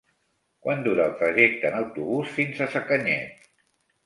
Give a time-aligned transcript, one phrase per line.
[0.67, 3.47] Quant dura el trajecte en autobús fins a Sacanyet?